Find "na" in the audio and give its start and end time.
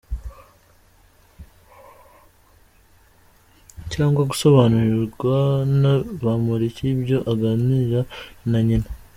5.81-5.93, 8.49-8.59